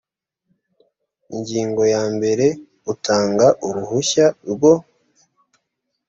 ingingo 1.35 1.81
ya 1.93 2.03
mbere 2.15 2.45
utanga 2.93 3.47
uruhushya 3.67 4.25
rwo 4.51 4.73